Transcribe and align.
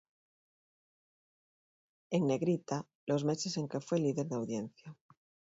En 2.09 2.25
negrita, 2.25 2.87
los 3.05 3.23
meses 3.23 3.57
en 3.57 3.67
que 3.69 3.79
fue 3.79 3.99
líder 3.99 4.25
de 4.25 4.35
audiencia. 4.35 4.97